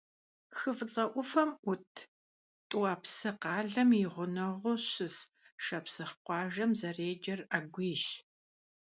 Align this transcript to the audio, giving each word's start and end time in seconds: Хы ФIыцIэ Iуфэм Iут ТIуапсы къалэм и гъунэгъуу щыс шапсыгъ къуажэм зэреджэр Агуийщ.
Хы 0.57 0.69
ФIыцIэ 0.77 1.03
Iуфэм 1.15 1.49
Iут 1.65 1.89
ТIуапсы 2.69 3.29
къалэм 3.41 3.89
и 4.01 4.05
гъунэгъуу 4.13 4.77
щыс 4.89 5.15
шапсыгъ 5.63 6.15
къуажэм 6.25 6.71
зэреджэр 6.79 7.39
Агуийщ. 7.57 8.05